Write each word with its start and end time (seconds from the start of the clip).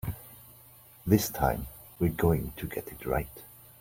This 1.05 1.29
time 1.29 1.67
we're 1.99 2.09
going 2.09 2.53
to 2.57 2.65
get 2.65 2.87
it 2.87 3.05
right. 3.05 3.29